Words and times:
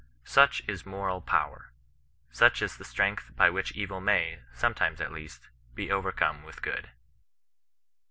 Such 0.25 0.63
is 0.67 0.83
moral 0.83 1.21
power. 1.21 1.73
Such 2.31 2.63
is 2.63 2.75
the 2.77 2.83
strength 2.83 3.35
by 3.35 3.51
which 3.51 3.73
evil 3.73 4.01
may, 4.01 4.39
sometimes 4.51 4.99
at 4.99 5.13
least, 5.13 5.49
be 5.75 5.91
overcome 5.91 6.41
with. 6.41 6.63
good. 6.63 6.89